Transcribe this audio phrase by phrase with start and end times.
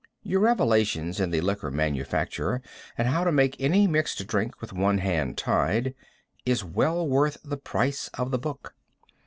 [0.23, 2.63] Your revelations in the liquor manufacture,
[2.97, 5.93] and how to make any mixed drink with one hand tied,
[6.43, 8.73] is well worth the price of the book.